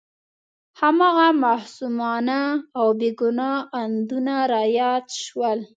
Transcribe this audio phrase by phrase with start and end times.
[0.79, 2.41] هماغه معصومانه
[2.79, 5.59] او بې ګناه اندونه را یاد شول.